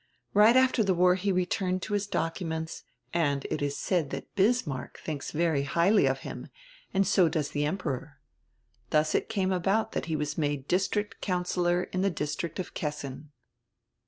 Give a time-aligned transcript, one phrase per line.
[0.33, 2.81] Right after the war he returned to his documents,
[3.13, 6.47] and it is said diat Bismarck diinks very highly of him,
[6.91, 8.17] and so does the Emperor.
[8.89, 13.29] Thus it came about diat he was made district councillor in die district of Kessin."